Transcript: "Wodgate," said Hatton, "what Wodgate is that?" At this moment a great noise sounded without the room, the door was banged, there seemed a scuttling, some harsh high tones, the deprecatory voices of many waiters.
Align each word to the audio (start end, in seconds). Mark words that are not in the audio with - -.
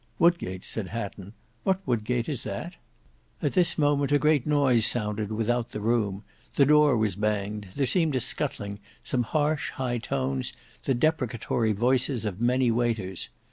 "Wodgate," 0.17 0.65
said 0.65 0.87
Hatton, 0.87 1.33
"what 1.63 1.79
Wodgate 1.85 2.27
is 2.27 2.41
that?" 2.43 2.73
At 3.39 3.53
this 3.53 3.77
moment 3.77 4.11
a 4.11 4.17
great 4.17 4.47
noise 4.47 4.83
sounded 4.87 5.31
without 5.31 5.69
the 5.69 5.79
room, 5.79 6.23
the 6.55 6.65
door 6.65 6.97
was 6.97 7.15
banged, 7.15 7.67
there 7.75 7.85
seemed 7.85 8.15
a 8.15 8.19
scuttling, 8.19 8.79
some 9.03 9.21
harsh 9.21 9.69
high 9.69 9.99
tones, 9.99 10.53
the 10.85 10.95
deprecatory 10.95 11.73
voices 11.73 12.25
of 12.25 12.41
many 12.41 12.71
waiters. 12.71 13.29